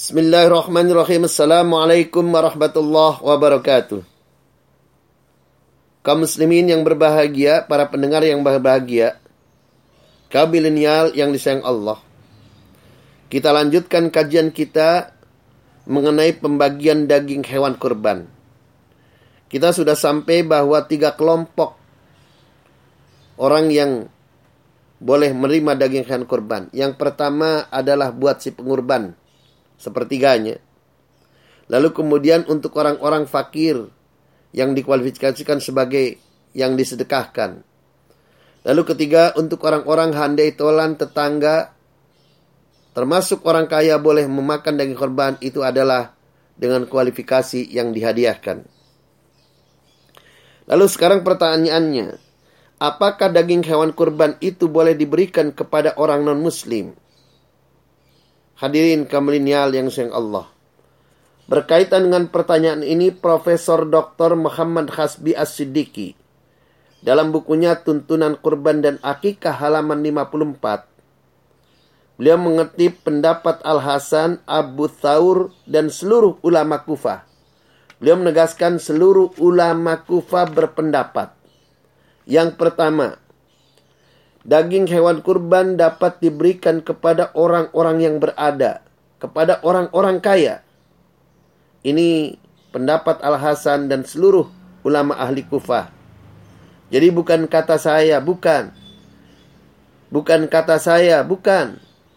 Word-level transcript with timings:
Bismillahirrahmanirrahim. 0.00 1.28
Assalamualaikum 1.28 2.24
warahmatullahi 2.24 3.20
wabarakatuh. 3.20 4.00
Kaum 6.00 6.24
muslimin 6.24 6.72
yang 6.72 6.80
berbahagia, 6.88 7.68
para 7.68 7.84
pendengar 7.84 8.24
yang 8.24 8.40
berbahagia, 8.40 9.20
kaum 10.32 10.48
milenial 10.56 11.12
yang 11.12 11.36
disayang 11.36 11.60
Allah. 11.68 12.00
Kita 13.28 13.52
lanjutkan 13.52 14.08
kajian 14.08 14.56
kita 14.56 15.12
mengenai 15.84 16.32
pembagian 16.32 17.04
daging 17.04 17.44
hewan 17.44 17.76
kurban. 17.76 18.24
Kita 19.52 19.68
sudah 19.76 20.00
sampai 20.00 20.40
bahwa 20.48 20.80
tiga 20.88 21.12
kelompok 21.12 21.76
orang 23.36 23.68
yang 23.68 24.08
boleh 24.96 25.36
menerima 25.36 25.76
daging 25.76 26.08
hewan 26.08 26.24
kurban. 26.24 26.72
Yang 26.72 26.96
pertama 26.96 27.68
adalah 27.68 28.08
buat 28.16 28.40
si 28.40 28.56
pengurban 28.56 29.19
sepertiganya. 29.80 30.60
Lalu 31.72 31.96
kemudian 31.96 32.44
untuk 32.52 32.76
orang-orang 32.76 33.24
fakir 33.24 33.88
yang 34.52 34.76
dikualifikasikan 34.76 35.64
sebagai 35.64 36.20
yang 36.52 36.76
disedekahkan. 36.76 37.64
Lalu 38.60 38.82
ketiga 38.84 39.32
untuk 39.40 39.64
orang-orang 39.64 40.12
handai 40.12 40.52
tolan 40.52 41.00
tetangga 41.00 41.72
termasuk 42.92 43.46
orang 43.48 43.70
kaya 43.70 43.96
boleh 43.96 44.28
memakan 44.28 44.76
daging 44.76 44.98
korban 44.98 45.40
itu 45.40 45.64
adalah 45.64 46.12
dengan 46.58 46.84
kualifikasi 46.84 47.70
yang 47.72 47.96
dihadiahkan. 47.96 48.66
Lalu 50.68 50.86
sekarang 50.86 51.24
pertanyaannya, 51.24 52.20
apakah 52.82 53.32
daging 53.32 53.64
hewan 53.64 53.96
kurban 53.96 54.36
itu 54.44 54.68
boleh 54.68 54.92
diberikan 54.92 55.56
kepada 55.56 55.96
orang 55.96 56.26
non-muslim? 56.26 56.92
Hadirin 58.60 59.08
kamilinial 59.08 59.72
yang 59.72 59.88
sayang 59.88 60.12
Allah. 60.12 60.44
Berkaitan 61.48 62.12
dengan 62.12 62.28
pertanyaan 62.28 62.84
ini, 62.84 63.08
Profesor 63.08 63.88
Dr. 63.88 64.36
Muhammad 64.36 64.92
Hasbi 64.92 65.32
As-Siddiqi 65.32 66.12
dalam 67.00 67.32
bukunya 67.32 67.80
Tuntunan 67.80 68.36
Kurban 68.36 68.84
dan 68.84 69.00
Akikah 69.00 69.56
halaman 69.56 70.04
54 70.04 70.90
Beliau 72.20 72.36
mengerti 72.36 72.92
pendapat 72.92 73.64
Al-Hasan, 73.64 74.44
Abu 74.44 74.92
Thawr, 74.92 75.56
dan 75.64 75.88
seluruh 75.88 76.36
ulama 76.44 76.84
Kufah. 76.84 77.24
Beliau 77.96 78.20
menegaskan 78.20 78.76
seluruh 78.76 79.32
ulama 79.40 80.04
Kufah 80.04 80.44
berpendapat. 80.52 81.32
Yang 82.28 82.60
pertama, 82.60 83.16
Daging 84.40 84.88
hewan 84.88 85.20
kurban 85.20 85.76
dapat 85.76 86.16
diberikan 86.24 86.80
kepada 86.80 87.28
orang-orang 87.36 88.00
yang 88.00 88.16
berada, 88.16 88.80
kepada 89.20 89.60
orang-orang 89.60 90.16
kaya. 90.24 90.64
Ini 91.84 92.40
pendapat 92.72 93.20
Al-Hasan 93.20 93.92
dan 93.92 94.08
seluruh 94.08 94.48
ulama 94.80 95.12
ahli 95.20 95.44
Kufah. 95.44 95.92
Jadi 96.88 97.08
bukan 97.12 97.46
kata 97.52 97.76
saya, 97.76 98.18
bukan. 98.24 98.72
Bukan 100.08 100.48
kata 100.48 100.80
saya, 100.80 101.20
bukan. 101.20 101.76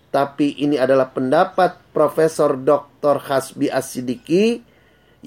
Tapi 0.09 0.55
ini 0.63 0.79
adalah 0.79 1.11
pendapat 1.11 1.75
Profesor 1.91 2.55
Dr. 2.55 3.19
Hasbi 3.19 3.67
As-Sidiki 3.67 4.63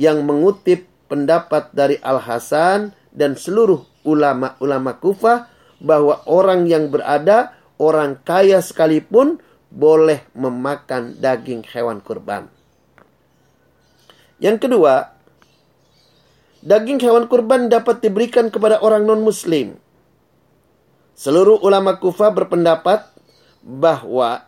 yang 0.01 0.25
mengutip 0.25 0.89
pendapat 1.13 1.71
dari 1.77 2.01
Al-Hasan 2.01 2.97
dan 3.13 3.37
seluruh 3.37 3.85
ulama-ulama 4.03 4.97
Kufah 4.97 5.56
bahwa 5.81 6.25
orang 6.25 6.65
yang 6.69 6.89
berada, 6.89 7.53
orang 7.77 8.17
kaya 8.25 8.61
sekalipun 8.65 9.41
boleh 9.69 10.25
memakan 10.33 11.19
daging 11.21 11.67
hewan 11.69 12.01
kurban. 12.01 12.49
Yang 14.41 14.69
kedua, 14.69 15.17
daging 16.65 17.01
hewan 17.01 17.29
kurban 17.29 17.69
dapat 17.73 18.01
diberikan 18.05 18.53
kepada 18.53 18.81
orang 18.81 19.05
non-muslim. 19.05 19.77
Seluruh 21.17 21.61
ulama 21.65 21.97
kufa 21.97 22.29
berpendapat 22.29 23.09
bahwa 23.65 24.45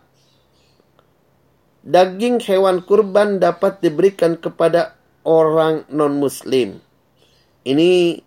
daging 1.81 2.37
hewan 2.45 2.85
kurban 2.85 3.41
dapat 3.41 3.81
diberikan 3.81 4.37
kepada 4.37 4.93
orang 5.25 5.85
non-muslim. 5.89 6.77
Ini 7.65 8.21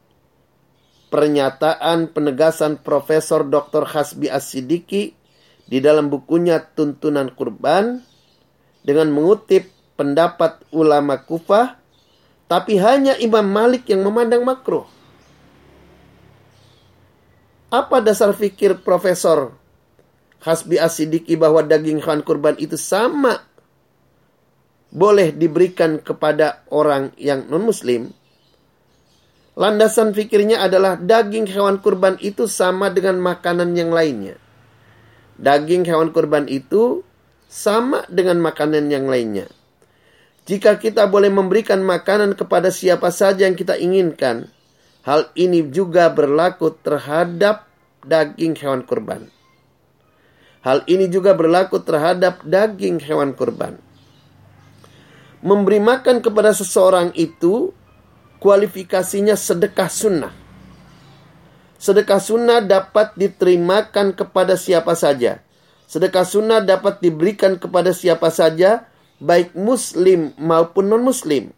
pernyataan 1.13 2.09
penegasan 2.09 2.81
Profesor 2.81 3.45
Dr. 3.45 3.85
Hasbi 3.85 4.33
As-Sidiki 4.33 5.13
di 5.69 5.79
dalam 5.85 6.09
bukunya 6.09 6.65
Tuntunan 6.73 7.29
Kurban 7.37 8.01
dengan 8.81 9.13
mengutip 9.13 9.69
pendapat 10.01 10.65
ulama 10.73 11.21
Kufah 11.21 11.77
tapi 12.49 12.81
hanya 12.81 13.21
Imam 13.21 13.45
Malik 13.45 13.93
yang 13.93 14.01
memandang 14.01 14.41
makruh. 14.41 14.89
Apa 17.69 18.01
dasar 18.01 18.33
fikir 18.33 18.81
Profesor 18.81 19.53
Hasbi 20.41 20.81
As-Sidiki 20.81 21.37
bahwa 21.37 21.61
daging 21.61 22.01
hewan 22.01 22.25
kurban 22.25 22.57
itu 22.57 22.81
sama 22.81 23.45
boleh 24.93 25.33
diberikan 25.33 26.01
kepada 26.01 26.65
orang 26.73 27.13
yang 27.21 27.49
non-muslim? 27.49 28.13
Landasan 29.53 30.17
fikirnya 30.17 30.65
adalah 30.65 30.97
daging 30.97 31.45
hewan 31.45 31.77
kurban 31.85 32.17
itu 32.25 32.49
sama 32.49 32.89
dengan 32.89 33.21
makanan 33.21 33.77
yang 33.77 33.93
lainnya. 33.93 34.41
Daging 35.37 35.85
hewan 35.85 36.09
kurban 36.09 36.49
itu 36.49 37.05
sama 37.53 38.09
dengan 38.09 38.41
makanan 38.41 38.89
yang 38.89 39.13
lainnya. 39.13 39.45
Jika 40.49 40.81
kita 40.81 41.05
boleh 41.05 41.29
memberikan 41.29 41.85
makanan 41.85 42.33
kepada 42.33 42.73
siapa 42.73 43.13
saja 43.13 43.45
yang 43.45 43.53
kita 43.53 43.77
inginkan, 43.77 44.49
hal 45.05 45.29
ini 45.37 45.69
juga 45.69 46.09
berlaku 46.09 46.73
terhadap 46.81 47.69
daging 48.03 48.57
hewan 48.57 48.83
kurban. 48.89 49.29
Hal 50.65 50.87
ini 50.89 51.13
juga 51.13 51.37
berlaku 51.37 51.83
terhadap 51.85 52.41
daging 52.47 53.05
hewan 53.05 53.37
kurban. 53.37 53.77
Memberi 55.43 55.83
makan 55.83 56.23
kepada 56.23 56.55
seseorang 56.55 57.11
itu 57.19 57.75
kualifikasinya 58.43 59.39
sedekah 59.39 59.87
sunnah. 59.87 60.35
Sedekah 61.79 62.19
sunnah 62.19 62.59
dapat 62.59 63.15
diterimakan 63.15 64.19
kepada 64.19 64.59
siapa 64.59 64.99
saja. 64.99 65.39
Sedekah 65.87 66.27
sunnah 66.27 66.59
dapat 66.59 66.99
diberikan 66.99 67.55
kepada 67.55 67.95
siapa 67.95 68.35
saja, 68.35 68.91
baik 69.23 69.55
muslim 69.55 70.35
maupun 70.43 70.91
non-muslim. 70.91 71.55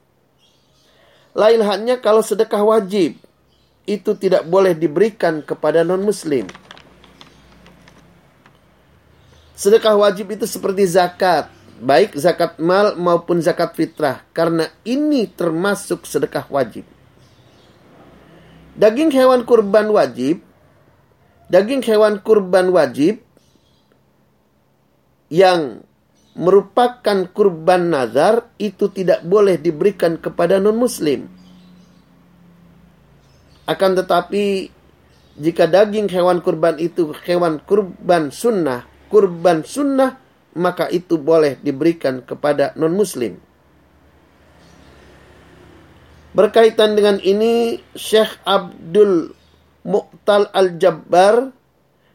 Lain 1.33 1.61
halnya 1.65 1.97
kalau 2.05 2.21
sedekah 2.21 2.61
wajib, 2.61 3.17
itu 3.89 4.11
tidak 4.21 4.45
boleh 4.45 4.77
diberikan 4.77 5.41
kepada 5.41 5.85
non-muslim. 5.89 6.49
Sedekah 9.57 9.97
wajib 9.97 10.35
itu 10.35 10.45
seperti 10.45 10.85
zakat, 10.89 11.49
baik 11.83 12.15
zakat 12.15 12.63
mal 12.63 12.95
maupun 12.95 13.43
zakat 13.43 13.75
fitrah 13.75 14.23
karena 14.31 14.71
ini 14.87 15.27
termasuk 15.27 16.07
sedekah 16.07 16.47
wajib. 16.51 16.87
Daging 18.75 19.15
hewan 19.15 19.47
kurban 19.47 19.91
wajib 19.95 20.43
daging 21.49 21.85
hewan 21.85 22.21
kurban 22.25 22.73
wajib 22.73 23.21
yang 25.29 25.87
merupakan 26.35 27.31
kurban 27.31 27.95
nazar 27.95 28.51
itu 28.59 28.91
tidak 28.91 29.23
boleh 29.23 29.55
diberikan 29.59 30.19
kepada 30.19 30.59
non 30.59 30.75
muslim. 30.75 31.31
Akan 33.65 33.97
tetapi 33.97 34.69
jika 35.39 35.71
daging 35.71 36.11
hewan 36.11 36.43
kurban 36.43 36.77
itu 36.83 37.15
hewan 37.23 37.63
kurban 37.63 38.35
sunnah, 38.35 38.85
kurban 39.09 39.63
sunnah 39.63 40.24
maka 40.55 40.87
itu 40.89 41.19
boleh 41.19 41.59
diberikan 41.61 42.23
kepada 42.23 42.73
non-muslim. 42.79 43.37
Berkaitan 46.35 46.99
dengan 46.99 47.23
ini, 47.23 47.79
Syekh 47.95 48.43
Abdul 48.43 49.31
Mu'tal 49.87 50.51
Al-Jabbar 50.51 51.55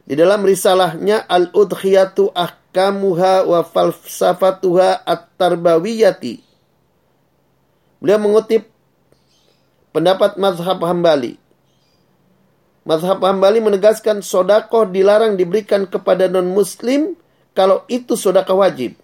di 0.03 0.17
dalam 0.17 0.43
risalahnya 0.43 1.23
Al-Udhiyatu 1.23 2.33
Ahkamuha 2.35 3.47
wa 3.47 3.63
Falsafatuha 3.63 5.07
At-Tarbawiyati. 5.07 6.35
Beliau 8.03 8.19
mengutip 8.19 8.67
pendapat 9.95 10.35
mazhab 10.35 10.83
Hambali. 10.83 11.39
Mazhab 12.83 13.23
Hambali 13.23 13.63
menegaskan 13.63 14.19
sodakoh 14.19 14.87
dilarang 14.89 15.39
diberikan 15.39 15.87
kepada 15.87 16.27
non-muslim 16.27 17.15
kalau 17.59 17.83
itu 17.91 18.15
sodaka 18.15 18.55
wajib 18.55 18.95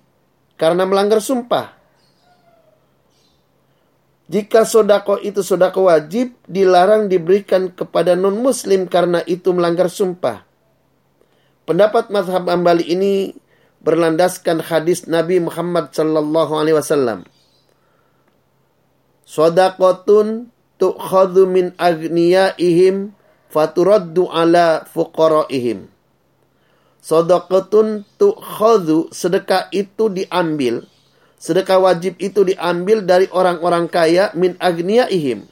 karena 0.56 0.88
melanggar 0.88 1.20
sumpah. 1.20 1.76
Jika 4.32 4.64
sodako 4.64 5.20
itu 5.20 5.44
sodako 5.44 5.92
wajib, 5.92 6.40
dilarang 6.48 7.12
diberikan 7.12 7.68
kepada 7.76 8.16
non-muslim 8.16 8.88
karena 8.88 9.20
itu 9.28 9.52
melanggar 9.52 9.92
sumpah. 9.92 10.48
Pendapat 11.68 12.08
mazhab 12.08 12.48
ambali 12.48 12.88
ini 12.88 13.36
berlandaskan 13.84 14.64
hadis 14.64 15.04
Nabi 15.04 15.44
Muhammad 15.44 15.92
sallallahu 15.92 16.56
alaihi 16.56 16.80
wasallam. 16.80 17.28
Sadaqatun 19.28 20.48
tu'khadhu 20.80 21.44
min 21.44 21.76
agniyaihim 21.76 23.12
faturaddu 23.52 24.32
ala 24.32 24.88
fuqaraihim. 24.88 25.92
Sadaqatun 27.06 28.02
tu'khadhu 28.18 29.14
sedekah 29.14 29.70
itu 29.70 30.10
diambil 30.10 30.90
sedekah 31.38 31.78
wajib 31.78 32.18
itu 32.18 32.42
diambil 32.42 33.06
dari 33.06 33.30
orang-orang 33.30 33.86
kaya 33.86 34.34
min 34.34 34.58
agniyaihim 34.58 35.46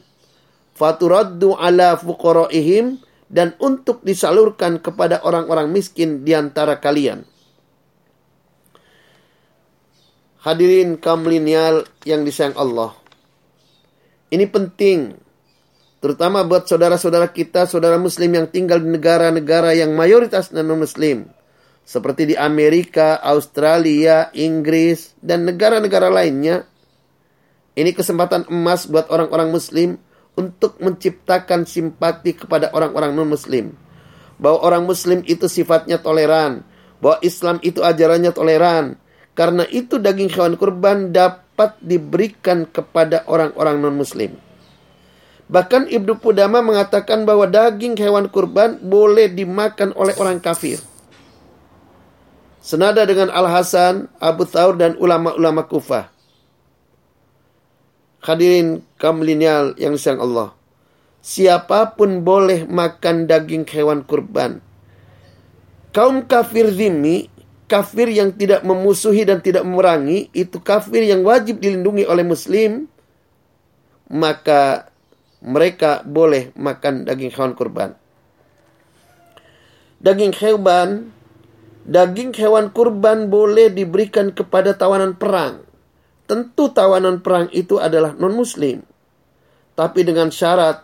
faturaddu 0.74 1.54
ala 1.54 1.94
fuqaraihim 1.94 2.98
dan 3.30 3.54
untuk 3.62 4.02
disalurkan 4.06 4.82
kepada 4.82 5.22
orang-orang 5.26 5.74
miskin 5.74 6.22
di 6.22 6.38
antara 6.38 6.78
kalian. 6.78 7.26
Hadirin 10.44 11.00
kaum 11.00 11.24
milenial 11.24 11.88
yang 12.04 12.28
disayang 12.28 12.54
Allah. 12.60 12.92
Ini 14.28 14.44
penting 14.52 15.16
terutama 16.04 16.44
buat 16.44 16.68
saudara-saudara 16.68 17.32
kita, 17.32 17.64
saudara 17.64 17.96
muslim 17.96 18.28
yang 18.36 18.48
tinggal 18.52 18.84
di 18.84 18.92
negara-negara 18.92 19.72
yang 19.72 19.96
mayoritas 19.96 20.52
non-muslim. 20.52 21.32
Seperti 21.84 22.32
di 22.32 22.36
Amerika, 22.40 23.20
Australia, 23.20 24.32
Inggris, 24.32 25.20
dan 25.20 25.44
negara-negara 25.44 26.08
lainnya. 26.08 26.64
Ini 27.76 27.92
kesempatan 27.92 28.48
emas 28.48 28.88
buat 28.88 29.12
orang-orang 29.12 29.52
muslim 29.52 30.00
untuk 30.40 30.80
menciptakan 30.80 31.68
simpati 31.68 32.40
kepada 32.40 32.72
orang-orang 32.72 33.12
non-muslim. 33.12 33.76
Bahwa 34.40 34.64
orang 34.64 34.84
muslim 34.88 35.28
itu 35.28 35.52
sifatnya 35.52 36.00
toleran. 36.00 36.64
Bahwa 37.04 37.20
Islam 37.20 37.60
itu 37.60 37.84
ajarannya 37.84 38.32
toleran. 38.32 38.96
Karena 39.36 39.68
itu 39.68 40.00
daging 40.00 40.32
hewan 40.32 40.56
kurban 40.56 41.12
dapat 41.12 41.76
diberikan 41.84 42.64
kepada 42.64 43.28
orang-orang 43.28 43.84
non-muslim. 43.84 44.40
Bahkan 45.52 45.92
Ibnu 45.92 46.24
Pudama 46.24 46.64
mengatakan 46.64 47.28
bahwa 47.28 47.44
daging 47.44 48.00
hewan 48.00 48.32
kurban 48.32 48.80
boleh 48.80 49.28
dimakan 49.28 49.92
oleh 50.00 50.16
orang 50.16 50.40
kafir. 50.40 50.93
Senada 52.64 53.04
dengan 53.04 53.28
Al-Hasan, 53.28 54.08
Abu 54.24 54.48
Thawr, 54.48 54.80
dan 54.80 54.96
ulama-ulama 54.96 55.68
kufah. 55.68 56.08
Hadirin 58.24 58.88
kaum 58.96 59.20
milenial 59.20 59.76
yang 59.76 60.00
disayang 60.00 60.24
Allah. 60.24 60.56
Siapa 61.20 62.00
pun 62.00 62.24
boleh 62.24 62.64
makan 62.64 63.28
daging 63.28 63.68
hewan 63.68 64.08
kurban. 64.08 64.64
Kaum 65.92 66.24
kafir 66.24 66.72
zimmi, 66.72 67.28
kafir 67.68 68.08
yang 68.08 68.32
tidak 68.32 68.64
memusuhi 68.64 69.28
dan 69.28 69.44
tidak 69.44 69.68
memerangi, 69.68 70.32
itu 70.32 70.64
kafir 70.64 71.04
yang 71.04 71.20
wajib 71.28 71.60
dilindungi 71.60 72.08
oleh 72.08 72.24
muslim, 72.24 72.88
maka 74.08 74.88
mereka 75.44 76.00
boleh 76.08 76.56
makan 76.56 77.04
daging 77.04 77.36
hewan 77.36 77.60
kurban. 77.60 77.92
Daging 80.00 80.32
hewan, 80.32 81.12
daging 81.84 82.36
hewan 82.36 82.72
kurban 82.72 83.28
boleh 83.28 83.72
diberikan 83.72 84.32
kepada 84.32 84.76
tawanan 84.76 85.16
perang 85.20 85.64
Tentu 86.24 86.72
tawanan 86.72 87.20
perang 87.20 87.52
itu 87.52 87.78
adalah 87.78 88.16
non-muslim. 88.16 88.80
Tapi 89.76 90.00
dengan 90.08 90.32
syarat 90.32 90.80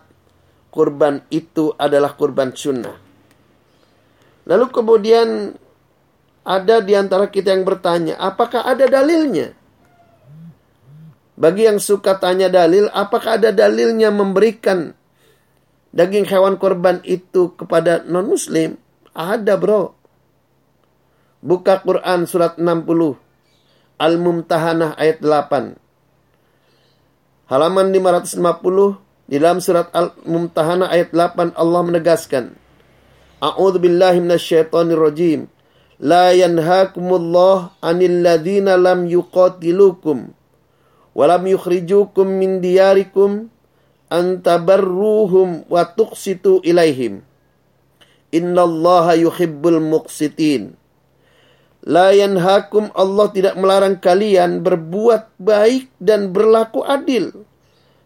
kurban 0.68 1.24
itu 1.32 1.72
adalah 1.80 2.12
kurban 2.12 2.52
sunnah. 2.52 2.96
Lalu 4.44 4.66
kemudian 4.68 5.56
ada 6.44 6.76
di 6.84 6.92
antara 6.92 7.32
kita 7.32 7.56
yang 7.56 7.64
bertanya, 7.64 8.20
apakah 8.20 8.68
ada 8.68 8.84
dalilnya? 8.84 9.56
Bagi 11.40 11.64
yang 11.64 11.80
suka 11.80 12.20
tanya 12.20 12.52
dalil, 12.52 12.92
apakah 12.92 13.40
ada 13.40 13.48
dalilnya 13.48 14.12
memberikan 14.12 14.92
daging 15.96 16.28
hewan 16.28 16.60
kurban 16.60 17.00
itu 17.00 17.56
kepada 17.56 18.04
non-muslim? 18.04 18.76
Ada 19.16 19.56
bro. 19.56 19.96
Buka 21.40 21.80
Quran 21.80 22.28
surat 22.28 22.60
60 22.60 23.16
Al-Mumtahanah 23.96 24.92
ayat 25.00 25.24
8. 25.24 25.72
Halaman 27.48 27.88
550 27.96 28.36
di 29.24 29.36
dalam 29.40 29.64
surat 29.64 29.88
Al-Mumtahanah 29.96 30.92
ayat 30.92 31.16
8 31.16 31.56
Allah 31.56 31.80
menegaskan 31.80 32.60
A'udzu 33.40 33.80
billahi 33.80 34.20
minasyaitonir 34.20 35.00
rajim. 35.00 35.48
La 35.96 36.36
yanhaakumullah 36.36 37.72
'anil 37.80 38.20
ladzina 38.20 38.76
lam 38.76 39.08
yuqatilukum 39.08 40.36
wa 41.16 41.24
lam 41.24 41.42
yukhrijukum 41.48 42.28
min 42.28 42.60
diyarikum 42.60 43.48
an 44.12 44.44
tabarruhum 44.44 45.64
wa 45.72 45.88
tuqsitu 45.88 46.60
ilaihim. 46.68 47.24
Innallaha 48.28 49.16
yuhibbul 49.16 49.80
muqsitin. 49.80 50.79
La 51.80 52.12
yanhakum 52.12 52.92
Allah 52.92 53.32
tidak 53.32 53.56
melarang 53.56 53.96
kalian 53.96 54.60
berbuat 54.60 55.40
baik 55.40 55.88
dan 55.96 56.28
berlaku 56.28 56.84
adil 56.84 57.32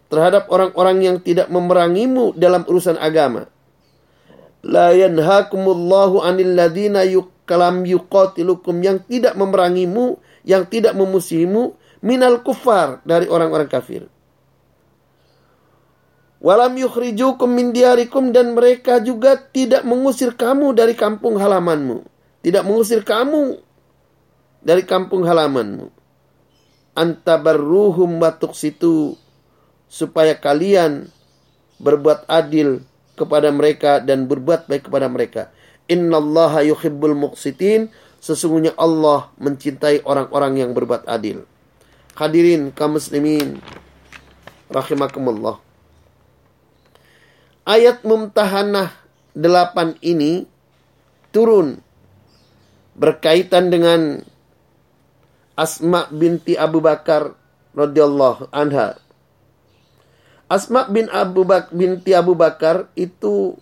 terhadap 0.07 0.47
orang-orang 0.47 1.03
yang 1.03 1.17
tidak 1.19 1.51
memerangimu 1.51 2.39
dalam 2.39 2.63
urusan 2.71 2.95
agama. 3.03 3.51
La 4.63 4.95
yanhakumullahu 4.95 6.23
anil 6.23 6.55
ladina 6.55 7.03
yukalam 7.03 7.83
yuqatilukum 7.83 8.79
yang 8.79 9.03
tidak 9.11 9.35
memerangimu, 9.35 10.23
yang 10.47 10.71
tidak 10.71 10.95
memusuhimu 10.95 11.75
minal 11.99 12.47
kufar 12.47 13.03
dari 13.03 13.27
orang-orang 13.27 13.67
kafir. 13.67 14.07
Walam 16.39 16.79
yukhrijukum 16.79 17.51
min 17.51 17.73
diarikum 17.75 18.31
dan 18.31 18.55
mereka 18.55 19.03
juga 19.03 19.35
tidak 19.35 19.83
mengusir 19.83 20.37
kamu 20.37 20.77
dari 20.77 20.95
kampung 20.95 21.41
halamanmu. 21.41 22.14
Tidak 22.45 22.61
mengusir 22.61 23.01
kamu 23.01 23.57
dari 24.61 24.85
kampung 24.85 25.25
halamanmu. 25.25 25.89
Antabarruhum 26.93 28.21
batuk 28.21 28.53
situ 28.53 29.17
supaya 29.89 30.37
kalian 30.37 31.09
berbuat 31.81 32.29
adil 32.29 32.85
kepada 33.17 33.49
mereka 33.49 34.05
dan 34.05 34.29
berbuat 34.29 34.69
baik 34.69 34.93
kepada 34.93 35.09
mereka. 35.09 35.49
Innallaha 35.89 36.61
yuhibbul 36.65 37.17
muqsitin. 37.17 37.89
Sesungguhnya 38.25 38.73
Allah 38.81 39.29
mencintai 39.37 40.01
orang-orang 40.09 40.57
yang 40.57 40.73
berbuat 40.73 41.05
adil. 41.05 41.45
Hadirin 42.17 42.73
kaum 42.73 42.97
muslimin 42.97 43.61
rahimakumullah. 44.73 45.61
Ayat 47.69 48.01
Mumtahanah 48.01 48.97
8 49.37 50.01
ini 50.01 50.49
turun 51.37 51.84
berkaitan 52.95 53.71
dengan 53.71 54.23
Asma 55.55 56.11
binti 56.11 56.59
Abu 56.59 56.83
Bakar 56.83 57.35
radhiyallahu 57.79 58.51
anha. 58.51 58.99
Asma 60.51 60.87
bin 60.91 61.07
Abu 61.11 61.47
Bak 61.47 61.71
binti 61.71 62.15
Abu 62.15 62.35
Bakar 62.35 62.91
itu 62.99 63.55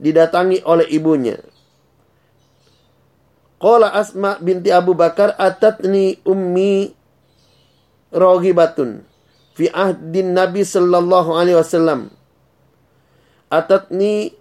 didatangi 0.00 0.64
oleh 0.64 0.88
ibunya. 0.88 1.36
Qala 3.60 3.92
Asma 3.92 4.40
binti 4.40 4.72
Abu 4.72 4.96
Bakar 4.96 5.36
atatni 5.36 6.16
ummi 6.24 6.96
rogibatun 8.08 9.04
fi 9.52 9.68
ahdin 9.68 10.32
Nabi 10.32 10.64
sallallahu 10.64 11.36
alaihi 11.36 11.60
wasallam. 11.60 12.08
Atatni 13.52 14.32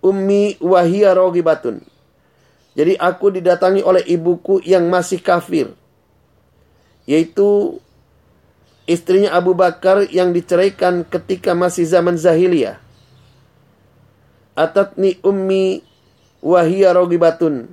ummi 0.00 0.54
wahia 0.62 1.18
rogibatun. 1.18 1.82
Jadi 2.78 2.94
aku 2.94 3.34
didatangi 3.34 3.82
oleh 3.82 4.06
ibuku 4.06 4.62
yang 4.62 4.86
masih 4.86 5.18
kafir 5.18 5.74
yaitu 7.08 7.80
istrinya 8.84 9.32
Abu 9.32 9.56
Bakar 9.56 10.04
yang 10.12 10.36
diceraikan 10.36 11.08
ketika 11.08 11.56
masih 11.56 11.88
zaman 11.88 12.20
zahiliyah. 12.20 12.76
Atatni 14.52 15.16
ummi 15.24 15.80
wahia 16.44 16.92
rogibatun. 16.92 17.72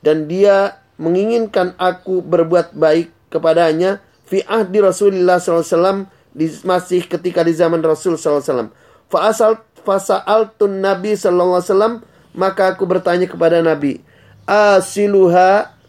Dan 0.00 0.24
dia 0.32 0.80
menginginkan 0.96 1.76
aku 1.76 2.24
berbuat 2.24 2.72
baik 2.72 3.12
kepadanya 3.28 4.00
fi 4.24 4.40
ahdi 4.48 4.80
Rasulullah 4.80 5.36
SAW 5.36 6.08
di, 6.32 6.48
masih 6.64 7.04
ketika 7.04 7.44
di 7.44 7.52
zaman 7.52 7.84
Rasul 7.84 8.16
SAW. 8.16 8.72
Fa'asal 9.12 9.60
fasa'altun 9.84 10.80
Nabi 10.80 11.20
SAW 11.20 12.00
maka 12.32 12.72
aku 12.72 12.88
bertanya 12.88 13.28
kepada 13.28 13.60
Nabi 13.60 14.00
asiluha 14.48 15.80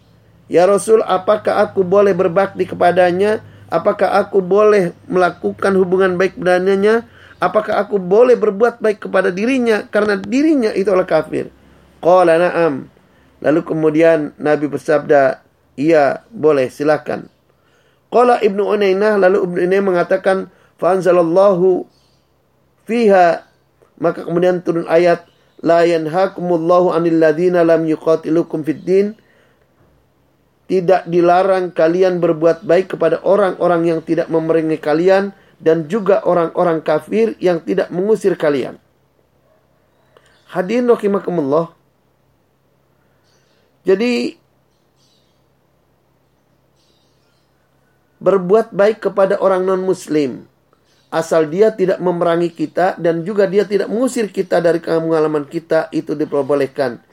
Ya 0.51 0.67
Rasul, 0.67 0.99
apakah 1.07 1.63
aku 1.63 1.79
boleh 1.87 2.11
berbakti 2.11 2.67
kepadanya? 2.67 3.39
Apakah 3.71 4.19
aku 4.19 4.43
boleh 4.43 4.91
melakukan 5.07 5.71
hubungan 5.79 6.19
baik 6.19 6.35
dengannya? 6.35 7.07
Apakah 7.39 7.79
aku 7.79 7.95
boleh 7.95 8.35
berbuat 8.35 8.83
baik 8.83 9.07
kepada 9.07 9.31
dirinya 9.31 9.87
karena 9.87 10.19
dirinya 10.19 10.75
itu 10.75 10.91
adalah 10.91 11.07
kafir? 11.07 11.47
Qala 12.03 12.35
na'am. 12.35 12.91
Lalu 13.39 13.59
kemudian 13.63 14.35
Nabi 14.35 14.67
bersabda, 14.67 15.39
Iya, 15.79 16.27
boleh, 16.27 16.67
silakan. 16.67 17.31
Qala 18.11 18.43
Ibnu 18.43 18.75
Unainah 18.75 19.15
lalu 19.15 19.47
Ibnu 19.47 19.57
Unainah 19.71 19.87
mengatakan 19.87 20.51
fanzalallahu 20.75 21.87
fiha 22.83 23.47
maka 24.03 24.27
kemudian 24.27 24.59
turun 24.59 24.83
ayat 24.91 25.30
la 25.61 25.85
yanhakumullahu 25.85 26.93
'anil 26.93 27.17
ladzina 27.21 27.61
lam 27.61 27.85
yuqatilukum 27.85 28.65
fid 28.65 28.81
din 28.81 29.07
tidak 30.71 31.03
dilarang 31.03 31.75
kalian 31.75 32.23
berbuat 32.23 32.63
baik 32.63 32.95
kepada 32.95 33.19
orang-orang 33.27 33.91
yang 33.91 33.99
tidak 33.99 34.31
memerangi 34.31 34.79
kalian 34.79 35.35
dan 35.59 35.85
juga 35.91 36.23
orang-orang 36.23 36.79
kafir 36.81 37.35
yang 37.43 37.61
tidak 37.61 37.91
mengusir 37.91 38.33
kalian. 38.39 38.81
Hadirin 40.47 40.87
rahimakumullah. 40.87 41.75
Jadi 43.83 44.35
berbuat 48.21 48.71
baik 48.71 49.11
kepada 49.11 49.41
orang 49.41 49.65
non-muslim. 49.65 50.50
Asal 51.11 51.51
dia 51.51 51.75
tidak 51.75 51.99
memerangi 51.99 52.47
kita 52.47 52.95
dan 52.95 53.27
juga 53.27 53.43
dia 53.43 53.67
tidak 53.67 53.91
mengusir 53.91 54.31
kita 54.31 54.63
dari 54.63 54.79
pengalaman 54.79 55.43
kita, 55.43 55.91
itu 55.91 56.15
diperbolehkan. 56.15 57.03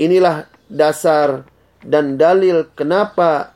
Inilah 0.00 0.48
dasar 0.72 1.44
dan 1.84 2.16
dalil 2.16 2.64
kenapa 2.72 3.52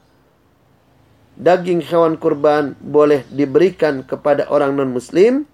daging 1.41 1.81
hewan 1.81 2.21
kurban 2.21 2.77
boleh 2.77 3.25
diberikan 3.33 4.05
kepada 4.05 4.53
orang 4.53 4.77
non-muslim. 4.77 5.49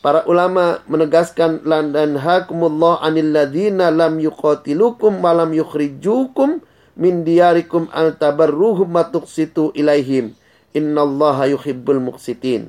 Para 0.00 0.24
ulama 0.24 0.80
menegaskan 0.88 1.60
dan 1.92 2.16
hakumullah 2.16 3.04
anil 3.04 3.36
ladina 3.36 3.92
lam 3.92 4.16
yuqatilukum 4.16 5.20
wa 5.20 5.34
lam 5.36 5.52
yukhrijukum 5.52 6.64
min 6.96 7.20
diyarikum 7.26 7.92
al 7.92 8.16
tabarruhum 8.16 8.88
matuksitu 8.88 9.76
ilaihim. 9.76 10.32
Innallaha 10.76 11.48
yuhibbul 11.48 12.04
muqsitin. 12.04 12.68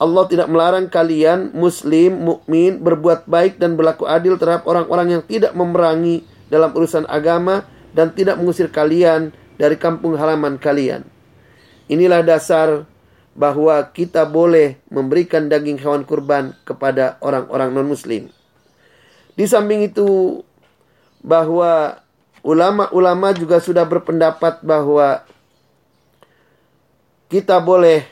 Allah 0.00 0.24
tidak 0.26 0.48
melarang 0.48 0.88
kalian 0.88 1.52
muslim, 1.52 2.16
mukmin 2.16 2.80
berbuat 2.80 3.28
baik 3.28 3.60
dan 3.60 3.76
berlaku 3.76 4.08
adil 4.08 4.40
terhadap 4.40 4.64
orang-orang 4.64 5.20
yang 5.20 5.22
tidak 5.22 5.52
memerangi 5.52 6.24
dalam 6.48 6.72
urusan 6.72 7.04
agama 7.06 7.68
dan 7.92 8.10
tidak 8.16 8.40
mengusir 8.40 8.72
kalian 8.72 9.30
dari 9.60 9.78
kampung 9.78 10.18
halaman 10.18 10.58
kalian. 10.58 11.06
Inilah 11.86 12.24
dasar 12.24 12.88
bahwa 13.36 13.76
kita 13.92 14.24
boleh 14.24 14.80
memberikan 14.88 15.46
daging 15.46 15.78
hewan 15.78 16.02
kurban 16.02 16.56
kepada 16.64 17.20
orang-orang 17.20 17.70
non-muslim. 17.70 18.32
Di 19.34 19.44
samping 19.44 19.86
itu 19.86 20.40
bahwa 21.22 21.98
ulama-ulama 22.46 23.34
juga 23.34 23.58
sudah 23.58 23.82
berpendapat 23.82 24.62
bahwa 24.62 25.26
kita 27.34 27.58
boleh 27.58 28.06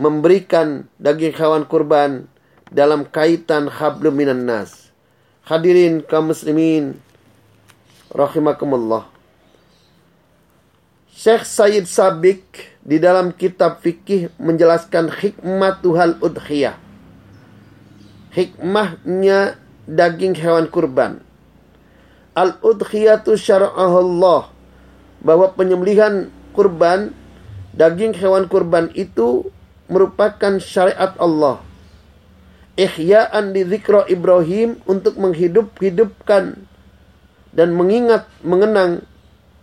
memberikan 0.00 0.88
daging 0.96 1.36
hewan 1.36 1.68
kurban 1.68 2.24
dalam 2.72 3.04
kaitan 3.04 3.68
hablum 3.68 4.16
minan 4.16 4.48
nas. 4.48 4.88
Hadirin 5.44 6.00
kaum 6.00 6.32
muslimin 6.32 6.96
rahimakumullah. 8.16 9.12
Syekh 11.12 11.44
Said 11.44 11.84
Sabik 11.84 12.72
di 12.80 12.96
dalam 12.96 13.36
kitab 13.36 13.84
fikih 13.84 14.32
menjelaskan 14.40 15.12
hikmah 15.12 15.76
Tuhal 15.84 16.16
udhiyah. 16.24 16.80
Hikmahnya 18.32 19.60
daging 19.84 20.32
hewan 20.32 20.72
kurban. 20.72 21.20
Al-udhiyatu 22.32 23.36
syara'ahullah. 23.36 24.48
Bahwa 25.20 25.52
penyembelihan 25.52 26.32
kurban, 26.56 27.12
daging 27.76 28.16
hewan 28.16 28.48
kurban 28.48 28.90
itu 28.96 29.52
merupakan 29.86 30.58
syariat 30.58 31.14
Allah. 31.20 31.62
Ihya'an 32.76 33.56
di 33.56 33.64
zikro 33.64 34.04
Ibrahim 34.04 34.80
untuk 34.84 35.16
menghidup-hidupkan 35.16 36.60
dan 37.56 37.68
mengingat, 37.72 38.28
mengenang 38.44 39.00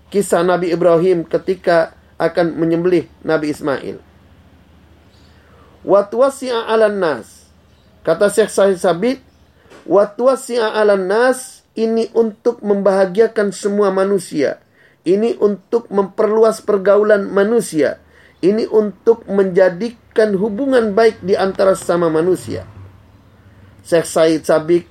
kisah 0.10 0.42
Nabi 0.42 0.74
Ibrahim 0.74 1.22
ketika 1.26 1.94
akan 2.18 2.58
menyembelih 2.58 3.06
Nabi 3.22 3.54
Ismail. 3.54 4.02
Watwasi'a 5.86 6.74
'alan 6.74 6.98
nas. 6.98 7.46
Kata 8.02 8.32
Syekh 8.32 8.50
Sahih 8.50 8.80
Sabit, 8.80 9.20
watwasi'a 9.86 10.74
'alan 10.74 11.06
nas 11.06 11.62
ini 11.78 12.10
untuk 12.18 12.66
membahagiakan 12.66 13.54
semua 13.54 13.94
manusia. 13.94 14.58
Ini 15.04 15.36
untuk 15.40 15.92
memperluas 15.92 16.64
pergaulan 16.64 17.28
manusia. 17.28 18.00
Ini 18.44 18.68
untuk 18.72 19.28
menjadikan 19.28 20.36
hubungan 20.36 20.96
baik 20.96 21.24
di 21.24 21.36
antara 21.36 21.76
sama 21.76 22.08
manusia. 22.08 22.68
Syekh 23.84 24.08
Said 24.08 24.44
Sabik, 24.48 24.88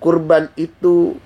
kurban 0.00 0.48
itu 0.56 1.16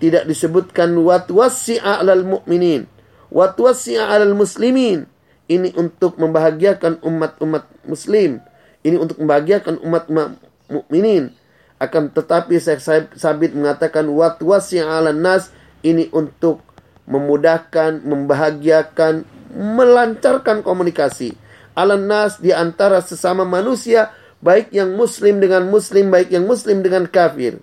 tidak 0.00 0.28
disebutkan 0.28 0.92
watwasi'a 0.96 2.04
alal 2.04 2.24
mu'minin. 2.24 2.84
Watwasi'a 3.32 4.12
alal 4.12 4.36
muslimin. 4.36 5.08
Ini 5.48 5.72
untuk 5.80 6.20
membahagiakan 6.20 7.00
umat-umat 7.00 7.64
muslim. 7.88 8.44
Ini 8.84 8.96
untuk 9.00 9.16
membahagiakan 9.20 9.80
umat-umat 9.80 10.36
mukminin 10.68 11.32
akan 11.76 12.08
tetapi 12.12 12.56
Syekh 12.56 12.80
Sabit 13.16 13.52
mengatakan 13.52 14.08
wat 14.08 14.40
ala 14.40 15.12
nas 15.12 15.52
ini 15.84 16.08
untuk 16.08 16.64
memudahkan, 17.06 18.02
membahagiakan, 18.02 19.24
melancarkan 19.54 20.60
komunikasi. 20.60 21.38
Alan 21.72 22.10
nas 22.10 22.42
di 22.42 22.50
antara 22.50 23.00
sesama 23.00 23.46
manusia, 23.46 24.12
baik 24.42 24.74
yang 24.74 24.94
muslim 24.98 25.40
dengan 25.40 25.70
muslim, 25.70 26.10
baik 26.12 26.28
yang 26.34 26.44
muslim 26.44 26.82
dengan 26.82 27.06
kafir. 27.06 27.62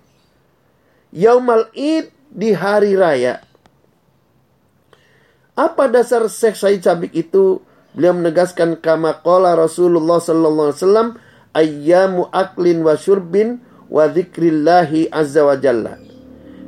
Yaumal 1.14 1.70
Id 1.76 2.10
di 2.34 2.50
hari 2.50 2.98
raya. 2.98 3.44
Apa 5.54 5.86
dasar 5.86 6.26
Syekh 6.26 6.58
Said 6.58 6.82
Sabik 6.82 7.14
itu? 7.14 7.62
Beliau 7.94 8.10
menegaskan 8.10 8.74
kama 8.82 9.22
qala 9.22 9.54
Rasulullah 9.54 10.18
sallallahu 10.18 10.74
alaihi 10.74 10.80
wasallam 10.82 11.08
ayyamu 11.54 12.26
aklin 12.34 12.82
wa 12.82 12.98
syurbin 12.98 13.62
wa 13.86 14.10
dzikrillahi 14.10 15.14
azza 15.14 15.46
wa 15.46 15.54
jalla. 15.54 16.13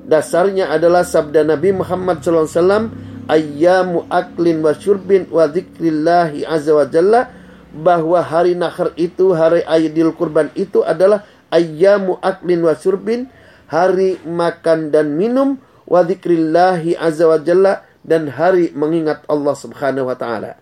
Dasarnya 0.07 0.71
adalah 0.71 1.03
sabda 1.03 1.43
Nabi 1.43 1.75
Muhammad 1.75 2.23
SAW 2.23 2.95
ayyamu 3.27 4.07
aklin 4.07 4.63
wa 4.63 4.71
syurbin 4.71 5.27
wa 5.27 5.51
dzikrillahi 5.51 6.47
azza 6.47 6.79
wa 6.79 6.87
jalla 6.87 7.27
bahwa 7.75 8.23
hari 8.23 8.55
nakhar 8.55 8.95
itu 8.95 9.35
hari 9.35 9.67
Aidil 9.67 10.15
Kurban 10.15 10.55
itu 10.55 10.87
adalah 10.87 11.27
ayyamu 11.51 12.23
aklin 12.23 12.63
wa 12.63 12.79
syurbin 12.79 13.27
hari 13.67 14.23
makan 14.23 14.95
dan 14.95 15.19
minum 15.19 15.59
wa 15.91 16.07
dzikrillahi 16.07 16.95
azza 16.95 17.27
wa 17.27 17.43
jalla 17.43 17.83
dan 18.07 18.31
hari 18.31 18.71
mengingat 18.79 19.27
Allah 19.27 19.59
Subhanahu 19.59 20.07
wa 20.07 20.15
taala. 20.15 20.55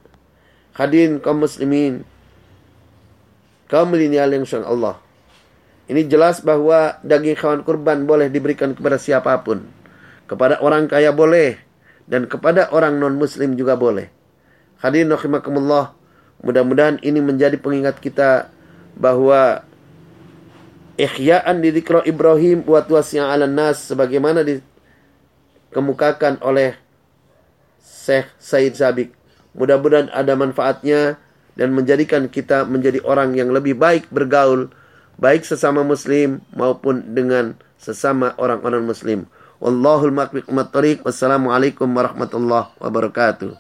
Hadirin 0.72 1.20
kaum 1.20 1.44
muslimin 1.44 2.08
kaum 3.68 3.92
milenial 3.92 4.32
yang 4.32 4.48
Allah. 4.64 5.03
Ini 5.84 6.08
jelas 6.08 6.40
bahwa 6.40 6.96
daging 7.04 7.36
hewan 7.36 7.60
kurban 7.60 8.08
boleh 8.08 8.32
diberikan 8.32 8.72
kepada 8.72 8.96
siapa 8.96 9.36
pun. 9.44 9.60
Kepada 10.24 10.64
orang 10.64 10.88
kaya 10.88 11.12
boleh. 11.12 11.60
Dan 12.08 12.24
kepada 12.24 12.72
orang 12.72 12.96
non-muslim 12.96 13.52
juga 13.56 13.76
boleh. 13.76 14.08
Hadirin 14.80 15.12
rahimakumullah. 15.12 15.92
Mudah-mudahan 16.44 17.00
ini 17.04 17.20
menjadi 17.20 17.56
pengingat 17.60 18.00
kita 18.00 18.48
bahwa 18.96 19.64
ihya'an 21.00 21.60
di 21.60 21.72
dikro 21.72 22.04
Ibrahim 22.04 22.62
buat 22.62 22.88
yang 23.12 23.32
ala 23.32 23.48
nas 23.48 23.88
sebagaimana 23.88 24.44
dikemukakan 24.44 26.44
oleh 26.44 26.76
Syekh 27.80 28.28
Said 28.36 28.76
Zabik. 28.76 29.16
Mudah-mudahan 29.56 30.12
ada 30.12 30.36
manfaatnya 30.36 31.16
dan 31.54 31.70
menjadikan 31.72 32.28
kita 32.28 32.66
menjadi 32.66 33.00
orang 33.06 33.38
yang 33.38 33.54
lebih 33.54 33.78
baik 33.78 34.10
bergaul 34.10 34.74
baik 35.20 35.46
sesama 35.46 35.86
muslim 35.86 36.42
maupun 36.54 37.14
dengan 37.14 37.54
sesama 37.78 38.34
orang-orang 38.40 38.84
muslim. 38.86 39.30
Wallahul 39.62 40.12
muwaffiq 40.12 41.00
Wassalamualaikum 41.06 41.88
warahmatullahi 41.88 42.74
wabarakatuh. 42.82 43.56